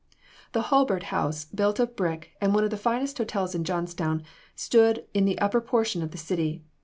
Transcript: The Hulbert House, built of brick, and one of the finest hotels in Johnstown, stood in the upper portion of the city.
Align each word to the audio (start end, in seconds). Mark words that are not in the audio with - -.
The 0.53 0.63
Hulbert 0.73 1.03
House, 1.13 1.45
built 1.45 1.79
of 1.79 1.95
brick, 1.95 2.31
and 2.41 2.55
one 2.55 2.63
of 2.63 2.71
the 2.71 2.75
finest 2.75 3.19
hotels 3.19 3.53
in 3.53 3.63
Johnstown, 3.63 4.23
stood 4.55 5.05
in 5.13 5.25
the 5.25 5.37
upper 5.37 5.61
portion 5.61 6.01
of 6.01 6.09
the 6.09 6.17
city. 6.17 6.63